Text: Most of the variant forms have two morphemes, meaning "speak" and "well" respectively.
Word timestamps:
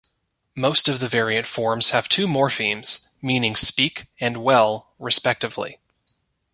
Most 0.55 0.87
of 0.87 0.99
the 0.99 1.07
variant 1.07 1.45
forms 1.45 1.91
have 1.91 2.09
two 2.09 2.25
morphemes, 2.25 3.09
meaning 3.21 3.55
"speak" 3.55 4.07
and 4.19 4.37
"well" 4.37 4.93
respectively. 4.97 5.77